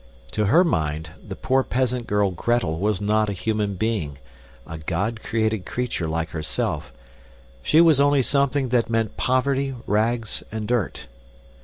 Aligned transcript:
To 0.31 0.47
her 0.47 0.63
mind, 0.63 1.11
the 1.23 1.35
poor 1.35 1.61
peasant 1.61 2.07
girl 2.07 2.31
Gretel 2.31 2.79
was 2.79 2.99
not 2.99 3.29
a 3.29 3.33
human 3.33 3.75
being, 3.75 4.17
a 4.65 4.79
God 4.79 5.21
created 5.21 5.63
creature 5.63 6.07
like 6.07 6.29
herself 6.31 6.91
she 7.61 7.81
was 7.81 7.99
only 7.99 8.23
something 8.23 8.69
that 8.69 8.89
meant 8.89 9.15
poverty, 9.15 9.75
rags, 9.85 10.41
and 10.51 10.67
dirt. 10.67 11.05